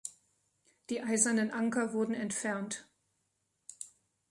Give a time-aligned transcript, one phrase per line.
[0.89, 2.87] Die eisernen Anker wurden entfernt.